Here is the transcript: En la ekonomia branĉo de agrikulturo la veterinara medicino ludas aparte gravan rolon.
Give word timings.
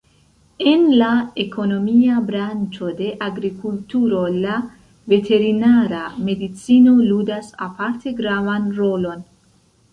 En 0.69 0.85
la 1.01 1.09
ekonomia 1.43 2.15
branĉo 2.29 2.89
de 3.03 3.11
agrikulturo 3.27 4.23
la 4.47 4.57
veterinara 5.15 6.03
medicino 6.31 6.99
ludas 7.13 7.55
aparte 7.71 8.19
gravan 8.25 8.69
rolon. 8.83 9.27